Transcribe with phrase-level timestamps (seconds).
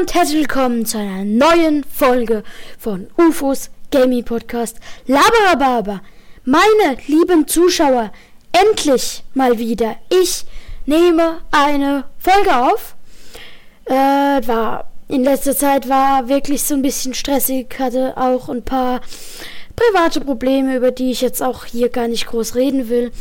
[0.00, 2.42] und herzlich willkommen zu einer neuen Folge
[2.78, 6.00] von UFOs Gaming Podcast Laberababa.
[6.42, 8.10] Meine lieben Zuschauer,
[8.50, 9.96] endlich mal wieder.
[10.08, 10.46] Ich
[10.86, 12.96] nehme eine Folge auf.
[13.84, 19.02] Äh, war in letzter Zeit war wirklich so ein bisschen stressig, hatte auch ein paar
[19.76, 23.12] private Probleme, über die ich jetzt auch hier gar nicht groß reden will.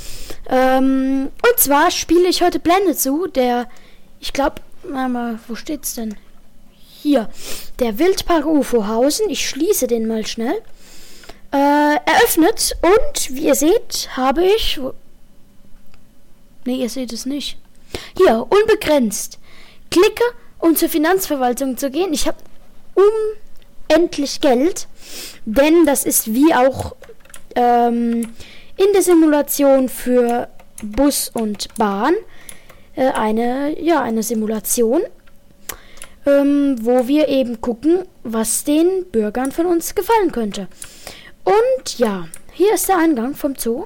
[0.49, 3.67] Ähm, und zwar spiele ich heute Blende zu, der,
[4.21, 6.15] ich glaube, mal, wo steht's denn?
[7.01, 7.29] Hier,
[7.79, 9.29] der Wildpark Ufohausen.
[9.29, 10.61] Ich schließe den mal schnell.
[11.51, 14.79] Äh, eröffnet und wie ihr seht, habe ich.
[16.65, 17.57] Ne, ihr seht es nicht.
[18.17, 19.39] Hier, unbegrenzt.
[19.89, 20.23] Klicke,
[20.59, 22.13] um zur Finanzverwaltung zu gehen.
[22.13, 22.37] Ich habe
[23.87, 24.87] unendlich Geld,
[25.45, 26.95] denn das ist wie auch
[27.55, 28.33] ähm,
[28.75, 30.49] in der Simulation für
[30.83, 32.13] Bus und Bahn
[32.95, 35.01] äh, eine, ja, eine Simulation
[36.29, 40.67] ähm, wo wir eben gucken, was den Bürgern von uns gefallen könnte.
[41.43, 43.85] Und ja, hier ist der Eingang vom Zoo.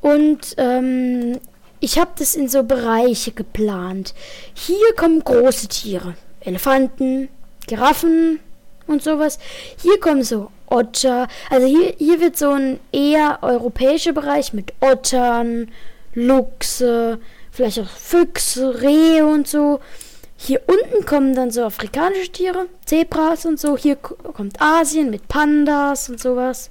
[0.00, 1.38] Und ähm,
[1.80, 4.14] ich habe das in so Bereiche geplant.
[4.54, 6.14] Hier kommen große Tiere.
[6.40, 7.28] Elefanten,
[7.66, 8.40] Giraffen
[8.86, 9.38] und sowas.
[9.82, 11.28] Hier kommen so Otter.
[11.50, 15.70] Also hier, hier wird so ein eher europäischer Bereich mit Ottern,
[16.14, 17.18] Luchse,
[17.50, 19.80] vielleicht auch Füchse, Rehe und so.
[20.40, 23.76] Hier unten kommen dann so afrikanische Tiere, Zebras und so.
[23.76, 26.70] Hier kommt Asien mit Pandas und sowas.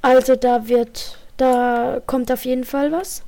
[0.00, 3.24] Also da wird, da kommt auf jeden Fall was.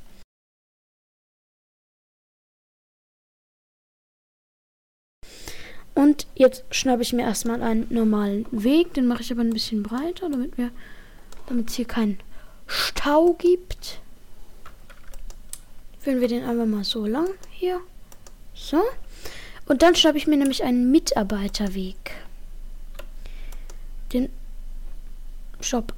[5.93, 8.93] Und jetzt schnappe ich mir erstmal einen normalen Weg.
[8.93, 10.71] Den mache ich aber ein bisschen breiter, damit wir,
[11.47, 12.19] damit es hier keinen
[12.67, 13.99] Stau gibt.
[15.99, 17.81] Führen wir den einfach mal so lang hier.
[18.53, 18.81] So.
[19.67, 22.13] Und dann schreibe ich mir nämlich einen Mitarbeiterweg.
[24.13, 24.29] Den
[25.59, 25.93] Shop.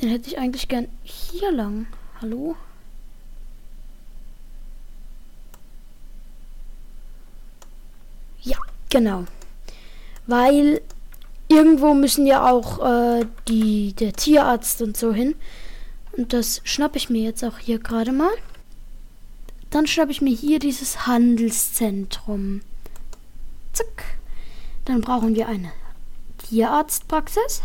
[0.00, 1.86] Den hätte ich eigentlich gern hier lang.
[2.20, 2.56] Hallo?
[8.40, 8.56] Ja,
[8.88, 9.24] genau.
[10.26, 10.80] Weil
[11.48, 15.34] irgendwo müssen ja auch äh, die, der Tierarzt und so hin.
[16.12, 18.32] Und das schnappe ich mir jetzt auch hier gerade mal.
[19.74, 22.62] Dann schreibe ich mir hier dieses Handelszentrum.
[23.72, 24.04] Zack.
[24.84, 25.72] Dann brauchen wir eine
[26.38, 27.60] Tierarztpraxis.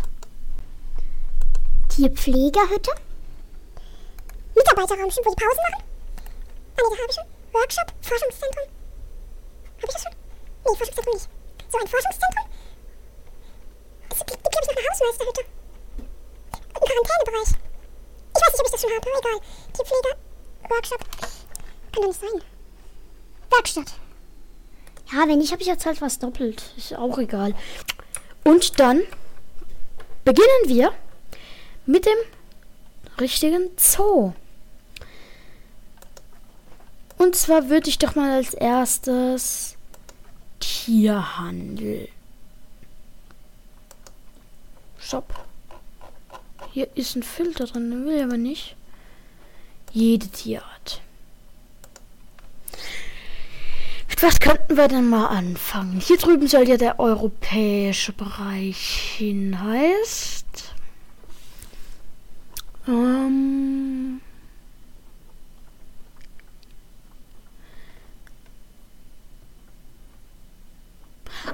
[1.88, 2.90] Tierpflegerhütte.
[4.56, 5.84] Mitarbeiterraum, stimmt, wo die Pausen machen.
[5.84, 7.24] Ah, nee, da habe ich schon.
[7.52, 8.64] Workshop, Forschungszentrum.
[9.78, 10.12] Habe ich das schon?
[10.12, 11.28] Nee, Forschungszentrum nicht.
[11.70, 12.44] So, ein Forschungszentrum.
[14.10, 15.42] Es gibt, glaube ich, noch eine Hausmeisterhütte.
[16.74, 17.54] Und einen Quarantänebereich.
[17.54, 19.38] Ich weiß nicht, ob ich das schon habe, aber egal.
[19.74, 20.14] Tierpfleger,
[20.70, 21.39] Workshop.
[21.92, 22.42] Kann doch nicht sein.
[23.50, 23.92] Werkstatt.
[25.12, 26.62] Ja, wenn nicht, habe ich jetzt halt was doppelt.
[26.76, 27.54] Ist auch egal.
[28.44, 29.02] Und dann
[30.24, 30.92] beginnen wir
[31.86, 32.18] mit dem
[33.18, 34.32] richtigen Zoo.
[37.18, 39.76] Und zwar würde ich doch mal als erstes
[40.60, 42.08] Tierhandel.
[44.98, 45.34] Shop.
[46.72, 48.76] Hier ist ein Filter drin, den will ich aber nicht.
[49.92, 51.02] Jede Tierart
[54.22, 56.00] was könnten wir denn mal anfangen?
[56.00, 60.74] Hier drüben soll ja der europäische Bereich hin, heißt.
[62.88, 64.20] Ähm,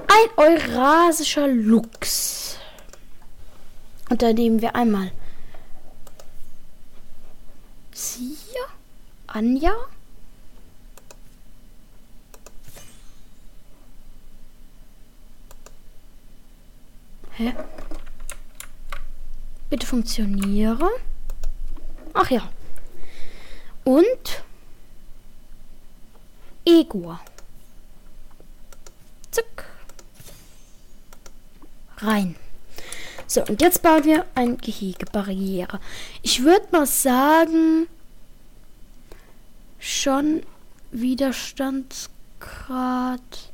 [0.07, 2.57] ein eurasischer Luchs.
[4.09, 5.11] Und da nehmen wir einmal
[8.17, 8.37] sie,
[9.27, 9.73] Anja.
[17.37, 17.53] Hä?
[19.69, 20.89] Bitte funktioniere.
[22.13, 22.49] Ach ja.
[23.83, 24.43] Und
[26.65, 27.19] Egor.
[29.29, 29.65] Zack.
[31.97, 32.35] Rein.
[33.27, 35.79] So, und jetzt bauen wir ein Gehegebarriere.
[36.23, 37.85] Ich würde mal sagen,
[39.77, 40.41] schon
[40.91, 43.51] Widerstandsgrad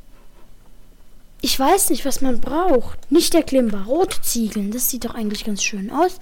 [1.44, 3.12] ich weiß nicht, was man braucht.
[3.12, 3.84] Nicht der Klimper.
[3.84, 4.72] Rote Ziegeln.
[4.72, 6.22] Das sieht doch eigentlich ganz schön aus.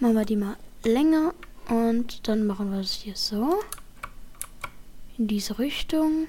[0.00, 1.34] Machen wir die mal länger.
[1.68, 3.60] Und dann machen wir das hier so.
[5.18, 6.26] In diese Richtung.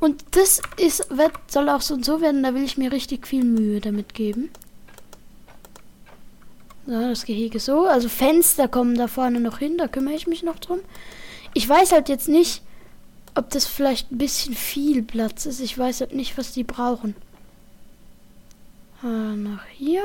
[0.00, 2.42] Und das ist, wird, soll auch so und so werden.
[2.42, 4.48] Da will ich mir richtig viel Mühe damit geben.
[6.86, 7.84] So, das Gehege so.
[7.84, 9.76] Also Fenster kommen da vorne noch hin.
[9.76, 10.80] Da kümmere ich mich noch drum.
[11.52, 12.62] Ich weiß halt jetzt nicht,
[13.34, 15.60] ob das vielleicht ein bisschen viel Platz ist.
[15.60, 17.14] Ich weiß halt nicht, was die brauchen.
[19.02, 20.02] Äh, nach hier.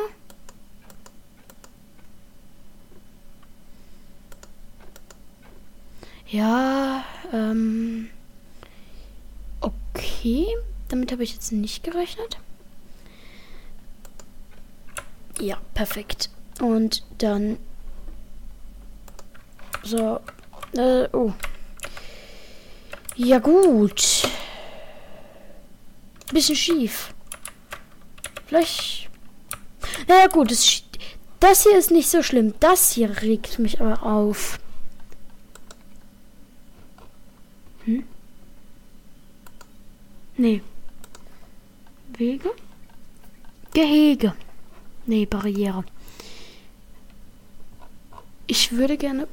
[6.28, 8.10] Ja, ähm.
[9.62, 10.48] Okay,
[10.90, 12.38] damit habe ich jetzt nicht gerechnet.
[15.40, 16.30] Ja, perfekt.
[16.60, 17.58] Und dann.
[19.84, 20.20] So.
[20.76, 21.34] Äh, oh.
[23.16, 24.28] Ja, gut.
[26.34, 27.14] Bisschen schief.
[28.48, 29.10] Vielleicht.
[30.08, 30.52] Naja, gut.
[30.52, 30.84] Das,
[31.40, 32.54] das hier ist nicht so schlimm.
[32.60, 34.60] Das hier regt mich aber auf.
[37.86, 38.04] Hm?
[40.38, 40.62] Nee.
[42.18, 42.50] Wege?
[43.74, 44.34] Gehege.
[45.06, 45.84] Nee, Barriere.
[48.48, 49.28] Ich würde gerne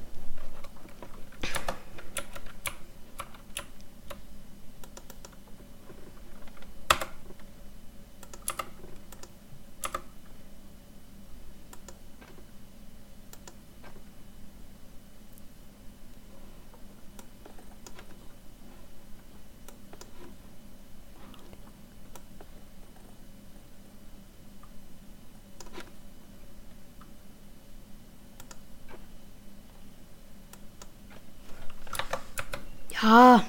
[33.05, 33.45] Ja.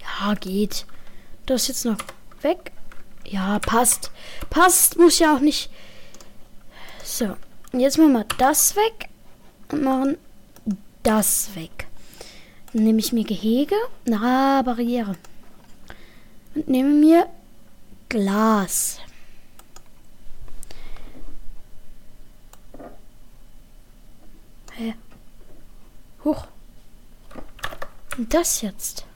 [0.00, 0.86] Ja, geht.
[1.44, 1.98] Das jetzt noch
[2.40, 2.72] weg.
[3.26, 4.10] Ja, passt.
[4.48, 4.96] Passt.
[4.96, 5.70] Muss ja auch nicht.
[7.04, 7.36] So.
[7.72, 9.10] Jetzt machen wir das weg.
[9.70, 10.16] Und machen
[11.02, 11.86] das weg.
[12.72, 13.76] Dann nehme ich mir Gehege.
[14.06, 15.16] Na, Barriere.
[16.54, 17.26] Und nehme mir
[18.08, 19.00] Glas.
[24.72, 24.94] Hä?
[26.24, 26.46] Huch.
[28.18, 29.06] Und das jetzt?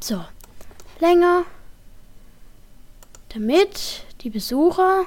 [0.00, 0.24] So.
[0.98, 1.44] Länger.
[3.28, 5.06] Damit die Besucher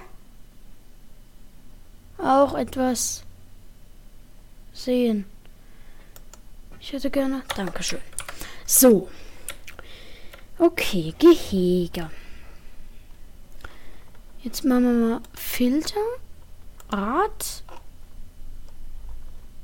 [2.17, 3.23] auch etwas
[4.73, 5.25] sehen.
[6.79, 7.43] Ich hätte gerne.
[7.55, 7.99] Dankeschön.
[8.65, 9.09] So.
[10.57, 12.09] Okay, Gehege.
[14.41, 15.99] Jetzt machen wir mal Filter.
[16.89, 17.63] Art.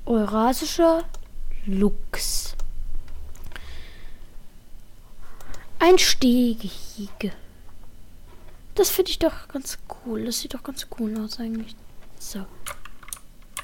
[0.06, 1.06] Eurasischer
[1.66, 2.56] Luchs.
[5.80, 7.32] Ein Stehgehege.
[8.76, 10.26] Das finde ich doch ganz cool.
[10.26, 11.76] Das sieht doch ganz cool aus eigentlich.
[12.20, 12.46] So.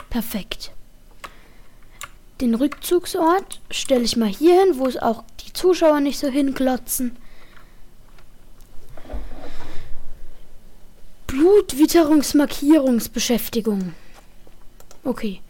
[0.10, 0.72] Perfekt.
[2.42, 7.18] Den Rückzugsort stelle ich mal hier hin, wo es auch die Zuschauer nicht so hinklotzen.
[11.28, 13.94] Blutwitterungsmarkierungsbeschäftigung.
[15.04, 15.42] Okay.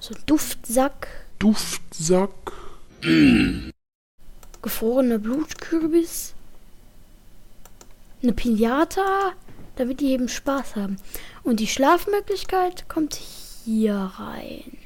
[0.00, 1.08] So Duftsack.
[1.38, 2.52] Duftsack.
[4.62, 6.32] Gefrorener Blutkürbis.
[8.22, 9.32] Eine Pinata,
[9.76, 10.96] damit die eben Spaß haben.
[11.42, 13.20] Und die Schlafmöglichkeit kommt
[13.64, 14.78] hier rein.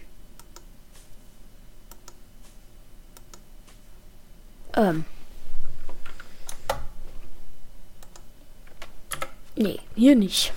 [4.74, 5.04] Ähm.
[9.60, 10.52] Nee, hier nicht.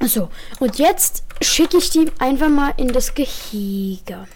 [0.00, 4.26] So, und jetzt schicke ich die einfach mal in das Gehege.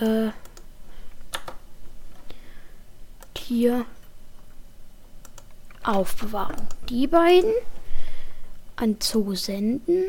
[0.00, 0.28] Äh.
[3.36, 3.84] Hier.
[5.82, 6.68] Aufbewahren.
[6.88, 7.52] Die beiden.
[8.76, 10.04] An Zoo senden.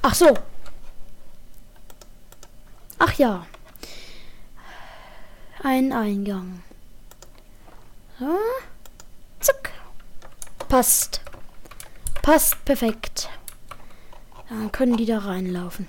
[0.00, 0.38] Ach so.
[3.00, 3.44] Ach ja.
[5.64, 6.62] Ein Eingang.
[8.20, 8.38] So.
[9.40, 9.72] Zack.
[10.68, 11.22] Passt.
[12.20, 13.30] Passt perfekt.
[14.50, 15.88] Dann können die da reinlaufen.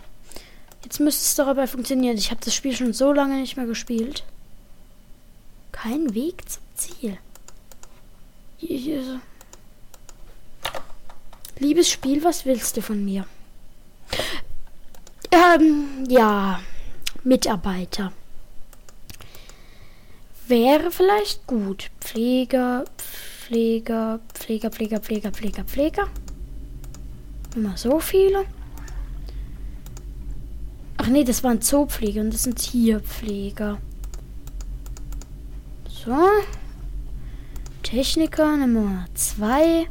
[0.82, 2.18] Jetzt müsste es doch aber funktionieren.
[2.18, 4.24] Ich habe das Spiel schon so lange nicht mehr gespielt.
[5.74, 7.18] Kein Weg zum Ziel.
[8.58, 9.22] Hier, hier.
[11.60, 13.28] Liebes Spiel, was willst du von mir?
[15.32, 16.62] Ähm, ja.
[17.26, 18.14] Mitarbeiter
[20.52, 21.90] wäre vielleicht gut.
[22.00, 26.08] Pfleger, Pfleger, Pfleger, Pfleger, Pfleger, Pfleger, Pfleger.
[27.56, 28.46] Immer so viele.
[30.98, 33.80] Ach nee, das waren Zoopfleger und das sind Tierpfleger.
[35.90, 36.16] So.
[37.82, 39.88] Techniker Nummer 2.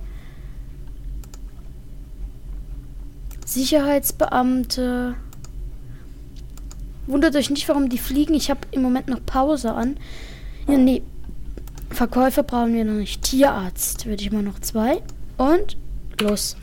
[3.47, 5.17] Sicherheitsbeamte.
[7.07, 8.35] Wundert euch nicht, warum die fliegen.
[8.35, 9.97] Ich habe im Moment noch Pause an.
[10.69, 11.03] Ja, nee.
[11.91, 13.23] Verkäufer brauchen wir noch nicht.
[13.23, 15.03] Tierarzt würde ich mal noch zwei.
[15.37, 15.77] Und
[16.21, 16.57] los.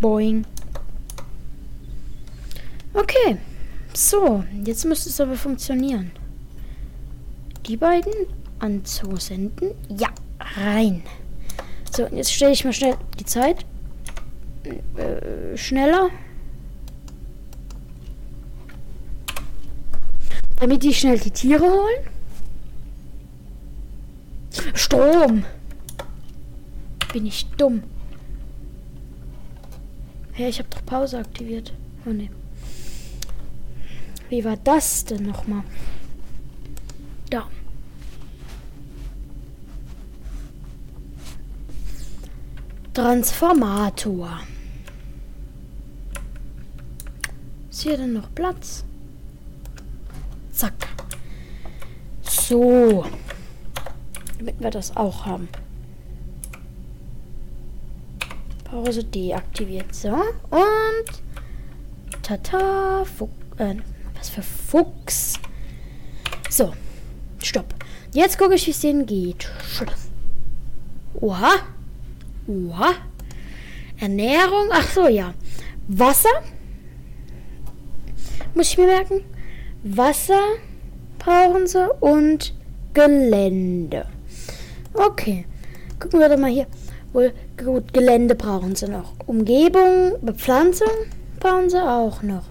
[0.00, 0.44] Boing.
[2.94, 3.38] Okay.
[3.94, 6.12] So, jetzt müsste es aber funktionieren.
[7.66, 8.12] Die beiden
[8.60, 9.72] anzusenden.
[9.88, 10.08] Ja,
[10.56, 11.02] rein.
[11.94, 13.64] So, jetzt stelle ich mal schnell die Zeit.
[14.96, 16.10] Äh, schneller.
[20.60, 22.17] Damit die schnell die Tiere holen.
[24.88, 25.44] Strom.
[27.12, 27.82] Bin ich dumm.
[30.34, 31.74] Ja, ich habe doch Pause aktiviert.
[32.06, 32.30] Oh ne.
[34.30, 35.62] Wie war das denn nochmal?
[37.28, 37.46] Da.
[42.94, 44.40] Transformator.
[47.68, 48.84] Ist hier denn noch Platz?
[50.50, 50.88] Zack.
[52.22, 53.04] So.
[54.38, 55.48] Damit wir das auch haben.
[58.64, 59.94] Pause deaktiviert.
[59.94, 60.10] So.
[60.10, 61.22] Und.
[62.22, 63.04] Tata.
[63.04, 63.28] Fuch,
[63.58, 63.76] äh,
[64.16, 65.34] was für Fuchs.
[66.50, 66.72] So.
[67.42, 67.74] Stopp.
[68.12, 69.50] Jetzt gucke ich, wie es denen geht.
[71.20, 71.52] Oha.
[72.46, 72.94] Oha.
[73.98, 74.68] Ernährung.
[74.70, 75.34] Ach so, ja.
[75.88, 76.42] Wasser.
[78.54, 79.24] Muss ich mir merken.
[79.82, 80.40] Wasser
[81.18, 82.54] brauchen sie und
[82.94, 84.06] Gelände.
[84.98, 85.46] Okay.
[86.00, 86.66] Gucken wir doch mal hier.
[87.12, 89.14] Wohl, gut, Gelände brauchen sie noch.
[89.26, 90.90] Umgebung, Bepflanzung
[91.40, 92.44] brauchen sie auch noch.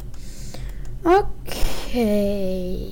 [1.04, 2.92] Okay.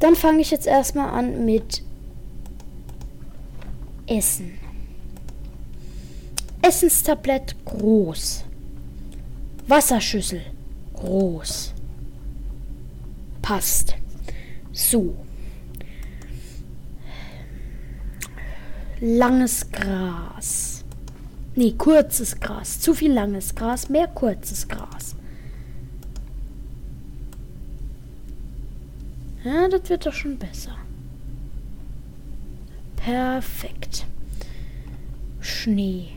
[0.00, 1.82] Dann fange ich jetzt erstmal an mit
[4.06, 4.58] Essen.
[6.62, 8.44] Essenstablett groß.
[9.66, 10.42] Wasserschüssel
[10.94, 11.74] groß.
[13.42, 13.94] Passt.
[14.78, 15.16] So.
[19.00, 20.84] Langes Gras.
[21.56, 22.78] Nee, kurzes Gras.
[22.78, 25.16] Zu viel langes Gras, mehr kurzes Gras.
[29.42, 30.76] Ja, das wird doch schon besser.
[32.94, 34.06] Perfekt.
[35.40, 36.10] Schnee.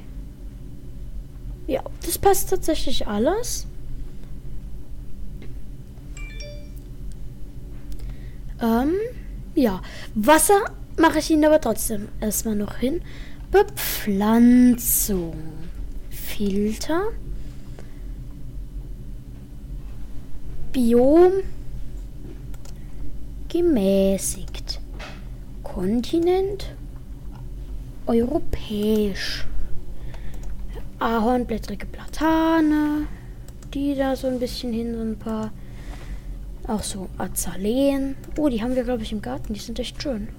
[1.65, 3.65] Ja, das passt tatsächlich alles.
[8.61, 8.93] Ähm,
[9.55, 9.81] ja.
[10.13, 10.65] Wasser
[10.97, 13.01] mache ich ihn aber trotzdem erstmal noch hin.
[13.51, 15.33] Bepflanzung.
[16.09, 17.01] Filter.
[20.71, 21.31] Biom.
[23.49, 24.79] Gemäßigt.
[25.63, 26.73] Kontinent.
[28.05, 29.45] Europäisch.
[30.99, 33.07] Ahornblättrige Platane.
[33.73, 35.51] Die da so ein bisschen hin, so ein paar.
[36.71, 38.15] Auch so Azaleen.
[38.37, 39.53] Oh, die haben wir, glaube ich, im Garten.
[39.53, 40.29] Die sind echt schön.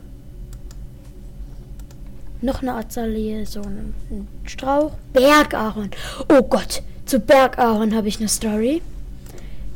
[2.41, 4.93] Noch eine Azalee, so ein, ein Strauch.
[5.13, 5.91] Bergahorn.
[6.31, 8.81] Oh Gott, zu Bergahorn habe ich eine Story.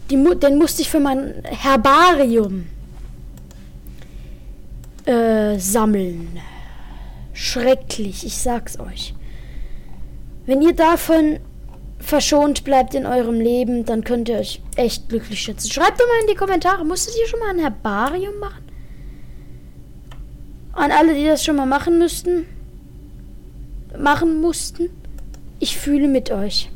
[0.08, 2.64] Die, den musste ich für mein Herbarium
[5.04, 6.38] äh, sammeln.
[7.34, 9.12] Schrecklich, ich sag's euch.
[10.46, 11.38] Wenn ihr davon
[12.06, 15.70] verschont bleibt in eurem Leben, dann könnt ihr euch echt glücklich schätzen.
[15.70, 18.64] Schreibt doch mal in die Kommentare, musstet ihr schon mal ein Herbarium machen?
[20.72, 22.46] An alle, die das schon mal machen müssten,
[23.98, 24.88] machen mussten,
[25.58, 26.70] ich fühle mit euch.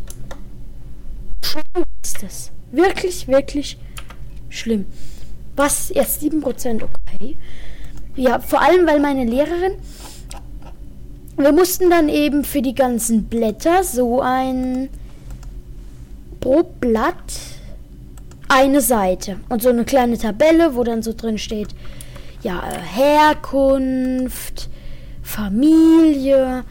[1.45, 2.51] Schlimm ist das.
[2.73, 3.79] Wirklich, wirklich
[4.49, 4.87] schlimm.
[5.55, 5.91] Was?
[5.91, 7.37] Jetzt 7%, okay.
[8.17, 9.75] Ja, vor allem, weil meine Lehrerin
[11.37, 14.91] wir mussten dann eben für die ganzen Blätter so ein
[16.41, 17.33] pro Blatt
[18.49, 21.69] eine Seite und so eine kleine Tabelle, wo dann so drin steht,
[22.43, 24.69] ja, äh, Herkunft,
[25.23, 26.65] Familie,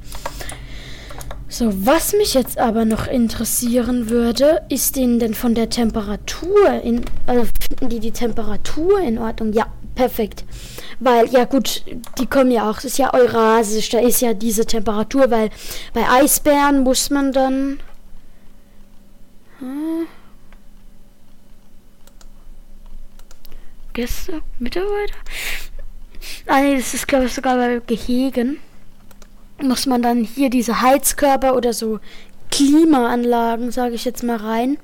[1.51, 7.01] So, was mich jetzt aber noch interessieren würde, ist denen denn von der Temperatur in,
[7.25, 9.53] also finden die die Temperatur in Ordnung?
[9.53, 10.43] Ja, perfekt.
[10.99, 11.83] Weil, ja gut,
[12.19, 15.49] die kommen ja auch, es ist ja eurasisch, da ist ja diese Temperatur, weil
[15.93, 17.79] bei Eisbären muss man dann...
[19.59, 20.07] Hm,
[23.93, 25.15] Gäste, Mitarbeiter?
[26.47, 28.59] Ah das ist glaube ich sogar bei Gehegen
[29.61, 31.99] muss man dann hier diese Heizkörper oder so
[32.51, 34.77] Klimaanlagen, sage ich jetzt mal rein,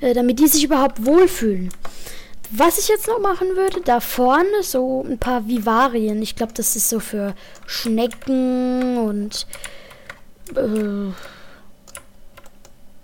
[0.00, 1.70] äh, damit die sich überhaupt wohlfühlen.
[2.52, 6.20] Was ich jetzt noch machen würde, da vorne so ein paar Vivarien.
[6.20, 7.34] Ich glaube, das ist so für
[7.66, 9.46] Schnecken und
[10.56, 11.12] äh,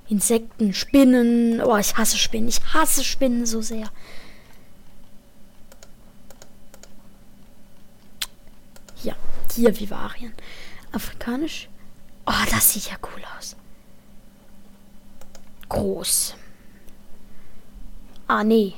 [0.09, 1.61] Insekten, Spinnen.
[1.62, 2.49] Oh, ich hasse Spinnen.
[2.49, 3.88] Ich hasse Spinnen so sehr.
[9.05, 9.15] Ja,
[9.55, 10.33] hier Vivarien.
[10.91, 11.69] Afrikanisch.
[12.26, 13.55] Oh, das sieht ja cool aus.
[15.69, 16.35] Groß.
[18.28, 18.75] Ah, nee.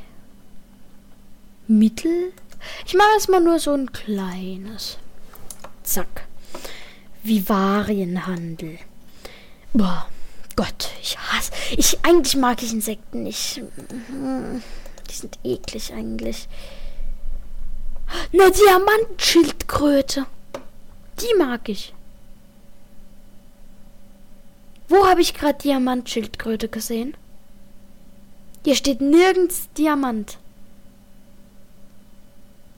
[1.66, 2.32] Mittel?
[2.86, 4.98] Ich mache erstmal nur so ein kleines.
[5.82, 6.26] Zack.
[7.22, 8.78] Vivarienhandel.
[9.72, 10.06] Boah,
[10.56, 11.52] Gott, ich hasse.
[11.76, 13.62] Ich, eigentlich mag ich Insekten nicht.
[15.10, 16.48] Die sind eklig eigentlich.
[18.32, 20.26] Eine Diamantschildkröte.
[21.20, 21.94] Die mag ich.
[24.88, 27.14] Wo habe ich gerade Diamantschildkröte gesehen?
[28.64, 30.38] Hier steht nirgends Diamant.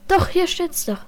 [0.07, 0.99] Doch, hier steht's doch.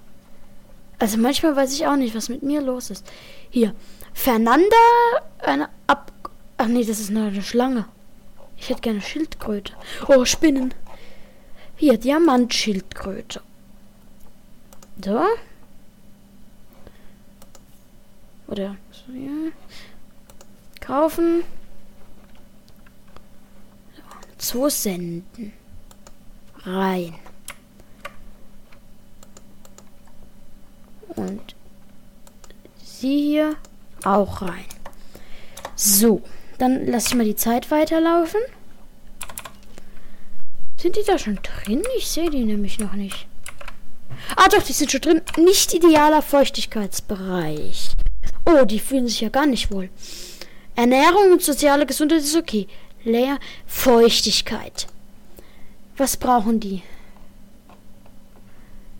[0.99, 3.05] Also manchmal weiß ich auch nicht, was mit mir los ist.
[3.49, 3.75] Hier.
[4.13, 4.75] Fernanda,
[5.39, 6.11] eine Ab.
[6.57, 7.85] Ach nee, das ist nur eine Schlange.
[8.57, 9.73] Ich hätte gerne Schildkröte.
[10.07, 10.73] Oh, Spinnen.
[11.75, 13.41] Hier, Diamantschildkröte.
[15.03, 15.21] So.
[18.47, 19.51] Oder so, ja.
[20.79, 21.43] Kaufen.
[24.43, 25.53] Zu senden.
[26.65, 27.15] Rein.
[31.07, 31.55] Und
[32.83, 33.55] sie hier
[34.03, 34.65] auch rein.
[35.75, 36.21] So,
[36.57, 38.41] dann lasse ich mal die Zeit weiterlaufen.
[40.77, 41.81] Sind die da schon drin?
[41.97, 43.27] Ich sehe die nämlich noch nicht.
[44.35, 45.21] Ah doch, die sind schon drin.
[45.37, 47.93] Nicht idealer Feuchtigkeitsbereich.
[48.45, 49.89] Oh, die fühlen sich ja gar nicht wohl.
[50.75, 52.67] Ernährung und soziale Gesundheit ist okay.
[53.03, 54.87] Leer Feuchtigkeit.
[55.97, 56.83] Was brauchen die?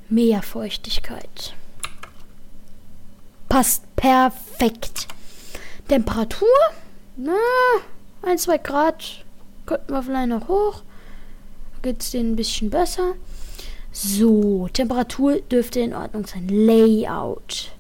[0.10, 1.54] Mehr Feuchtigkeit.
[3.50, 5.08] Passt perfekt.
[5.88, 6.48] Temperatur?
[7.16, 7.34] Na,
[8.22, 9.24] ein, zwei Grad.
[9.66, 10.82] Könnten wir vielleicht noch hoch.
[11.82, 13.14] Geht es denen ein bisschen besser.
[13.92, 16.48] So, Temperatur dürfte in Ordnung sein.
[16.50, 17.72] Layout.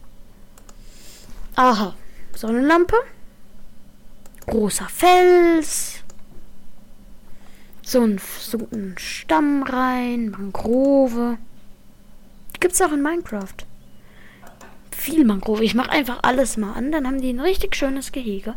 [1.55, 1.95] Aha.
[2.35, 2.95] Sonnenlampe
[4.45, 6.02] großer Fels.
[7.85, 11.37] So ein, so ein Stamm rein, Mangrove.
[12.59, 13.55] Gibt's auch in Minecraft.
[14.91, 15.61] Viel Mangrove.
[15.63, 18.55] Ich mache einfach alles mal an, dann haben die ein richtig schönes Gehege.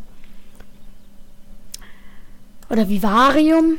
[2.71, 3.79] Oder Vivarium.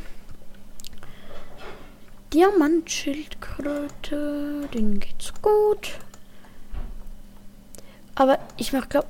[2.32, 5.98] Diamantschildkröte, denen geht's gut.
[8.14, 9.06] Aber ich mach glaub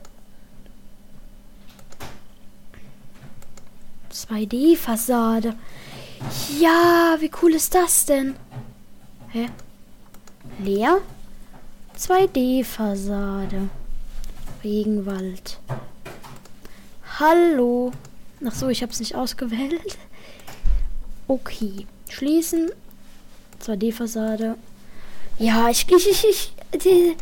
[4.13, 5.55] 2D-Fassade.
[6.59, 8.37] Ja, wie cool ist das denn?
[9.29, 9.49] Hä?
[10.59, 11.01] Leer?
[11.99, 13.69] 2D-Fassade.
[14.65, 15.59] Regenwald.
[17.19, 17.93] Hallo.
[18.45, 19.99] Ach so, ich habe es nicht ausgewählt.
[21.27, 21.87] Okay.
[22.09, 22.71] Schließen.
[23.65, 24.57] 2D-Fassade.
[25.39, 26.53] Ja, ich, ich, ich, ich,
[26.83, 27.17] die,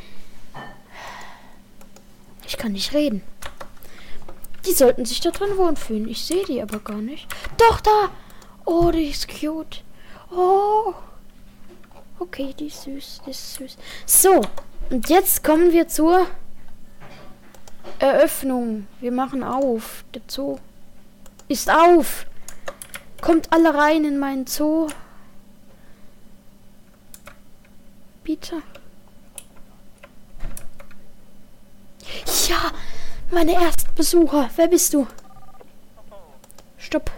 [2.46, 3.22] ich kann nicht reden.
[4.66, 6.08] Die sollten sich da drin wohlfühlen.
[6.08, 7.26] Ich sehe die aber gar nicht.
[7.58, 8.10] Doch, da!
[8.66, 9.82] Oh, die ist cute.
[10.30, 10.92] Oh.
[12.18, 13.78] Okay, die ist süß, die ist süß.
[14.04, 14.40] So,
[14.90, 16.26] und jetzt kommen wir zur
[17.98, 18.86] Eröffnung.
[19.00, 20.04] Wir machen auf.
[20.12, 20.58] Der Zoo
[21.48, 22.26] ist auf.
[23.20, 24.88] Kommt alle rein in meinen Zoo.
[28.24, 28.62] Bitte.
[32.48, 32.72] Ja,
[33.30, 34.50] meine ersten Besucher.
[34.56, 35.06] Wer bist du?
[36.78, 37.10] Stopp.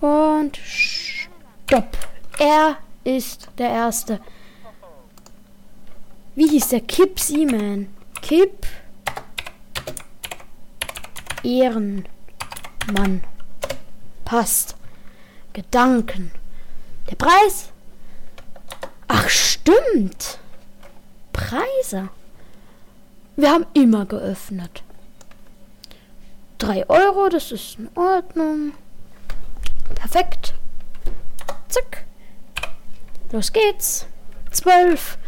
[0.00, 1.96] Und stopp.
[2.38, 4.20] Er ist der Erste.
[6.34, 6.80] Wie hieß der?
[6.80, 7.88] Kip Seaman.
[8.20, 8.66] Kip.
[11.42, 13.22] Ehrenmann.
[14.24, 14.76] Passt.
[15.52, 16.32] Gedanken.
[17.08, 17.70] Der Preis?
[19.08, 20.38] Ach, stimmt.
[21.32, 22.10] Preise.
[23.36, 24.82] Wir haben immer geöffnet.
[26.58, 28.72] Drei Euro, das ist in Ordnung.
[29.94, 30.54] Perfekt.
[31.68, 32.04] Zack.
[33.32, 34.06] Los geht's.
[34.50, 35.18] Zwölf.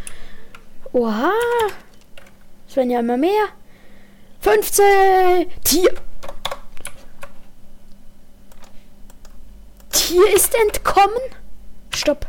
[0.93, 1.33] Oha.
[2.69, 3.47] Es werden ja immer mehr.
[4.41, 4.85] 15.
[5.65, 5.95] Tier.
[9.91, 11.21] Tier ist entkommen.
[11.95, 12.27] Stopp.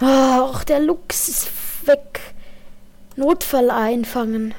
[0.00, 1.50] Ach, der Lux ist
[1.86, 2.20] weg.
[3.16, 4.54] Notfall einfangen.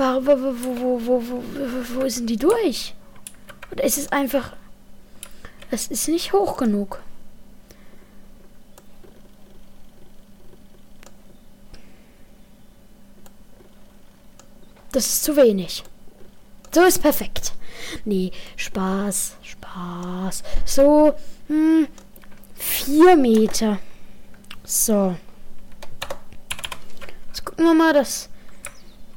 [0.00, 2.94] Wo, wo, wo, wo, wo, wo, wo sind die durch?
[3.70, 4.54] Oder ist es einfach...
[5.70, 7.02] Es ist nicht hoch genug.
[14.92, 15.84] Das ist zu wenig.
[16.74, 17.52] So ist perfekt.
[18.06, 20.42] Nee, Spaß, Spaß.
[20.64, 21.14] So,
[21.48, 21.88] hm,
[22.54, 23.78] vier Meter.
[24.64, 25.14] So.
[27.26, 28.29] Jetzt gucken wir mal, dass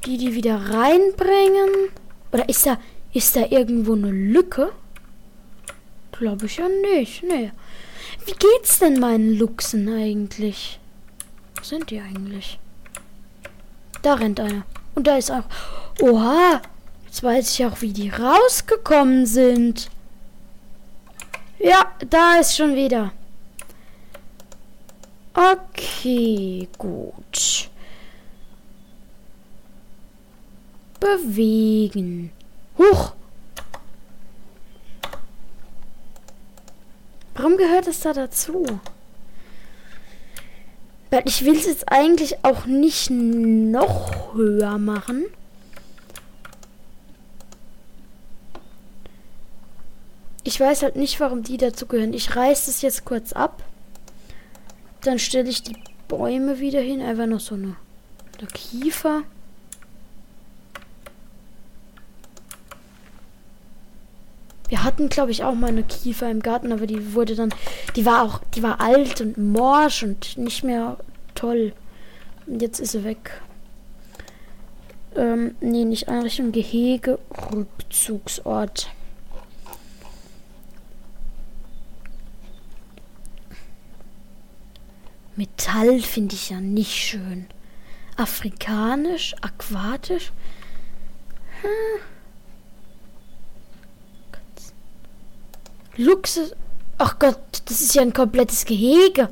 [0.06, 1.90] die die wieder reinbringen.
[2.32, 2.78] Oder ist da,
[3.12, 4.72] ist da irgendwo eine Lücke?
[6.12, 7.22] Glaube ich ja nicht.
[7.22, 7.52] Nee.
[8.26, 10.78] Wie geht's denn meinen Luchsen eigentlich?
[11.56, 12.58] Wo sind die eigentlich?
[14.02, 14.64] Da rennt einer.
[14.94, 15.44] Und da ist auch.
[16.00, 16.60] Oha!
[17.06, 19.90] Jetzt weiß ich auch, wie die rausgekommen sind.
[21.58, 23.12] Ja, da ist schon wieder.
[25.32, 27.70] Okay, gut.
[31.04, 32.32] Bewegen.
[32.78, 33.12] Huch!
[37.34, 38.64] Warum gehört es da dazu?
[41.10, 45.26] Weil ich will es jetzt eigentlich auch nicht noch höher machen.
[50.42, 52.14] Ich weiß halt nicht, warum die dazu gehören.
[52.14, 53.62] Ich reiße es jetzt kurz ab.
[55.02, 55.76] Dann stelle ich die
[56.08, 57.02] Bäume wieder hin.
[57.02, 57.76] Einfach noch so eine,
[58.38, 59.24] eine Kiefer.
[64.68, 67.54] Wir hatten, glaube ich, auch mal eine Kiefer im Garten, aber die wurde dann,
[67.96, 70.96] die war auch, die war alt und morsch und nicht mehr
[71.34, 71.72] toll.
[72.46, 73.42] Und jetzt ist sie weg.
[75.16, 77.18] Ähm, nee, nicht Einrichtung, Gehege,
[77.52, 78.90] Rückzugsort.
[85.36, 87.46] Metall finde ich ja nicht schön.
[88.16, 90.32] Afrikanisch, aquatisch.
[91.62, 92.13] Hm.
[95.96, 96.54] Luxus.
[96.98, 99.28] Ach Gott, das ist ja ein komplettes Gehege.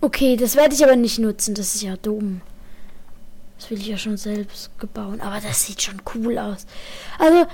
[0.00, 1.54] Okay, das werde ich aber nicht nutzen.
[1.54, 2.40] Das ist ja dumm.
[3.58, 5.20] Das will ich ja schon selbst gebaut.
[5.20, 6.66] Aber das sieht schon cool aus.
[7.18, 7.46] Also,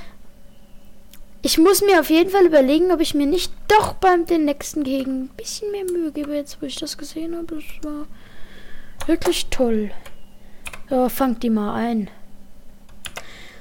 [1.42, 4.84] ich muss mir auf jeden Fall überlegen, ob ich mir nicht doch beim den nächsten
[4.84, 7.56] Gehegen ein bisschen mehr Mühe gebe, jetzt wo ich das gesehen habe.
[7.56, 8.06] Das war
[9.06, 9.90] wirklich toll.
[10.90, 12.08] Ja, fangt die mal ein.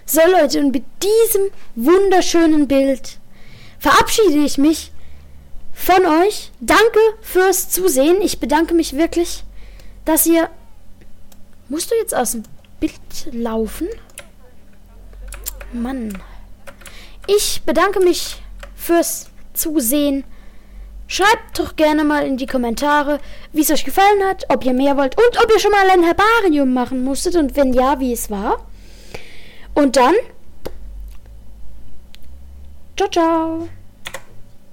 [0.07, 3.17] So Leute, und mit diesem wunderschönen Bild
[3.79, 4.91] verabschiede ich mich
[5.73, 6.51] von euch.
[6.59, 8.21] Danke fürs Zusehen.
[8.21, 9.43] Ich bedanke mich wirklich,
[10.05, 10.49] dass ihr...
[11.69, 12.43] Musst du jetzt aus dem
[12.79, 12.93] Bild
[13.31, 13.87] laufen?
[15.73, 16.21] Mann.
[17.25, 18.41] Ich bedanke mich
[18.75, 20.23] fürs Zusehen.
[21.07, 23.19] Schreibt doch gerne mal in die Kommentare,
[23.51, 26.03] wie es euch gefallen hat, ob ihr mehr wollt und ob ihr schon mal ein
[26.03, 28.65] Herbarium machen musstet und wenn ja, wie es war.
[29.75, 30.15] Und dann.
[32.97, 33.67] Ciao, ciao.